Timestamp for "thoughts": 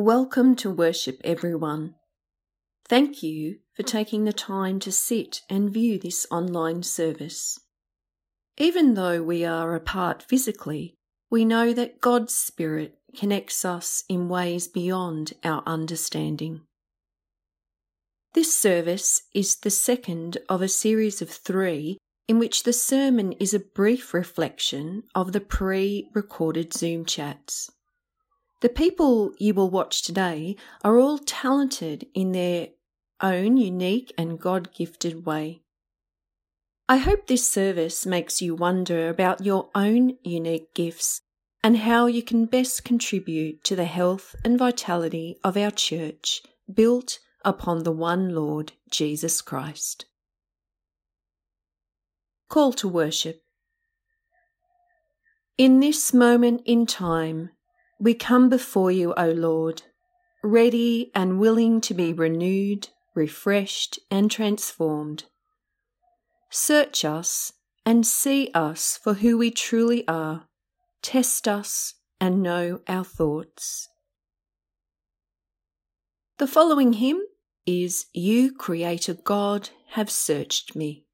73.04-73.88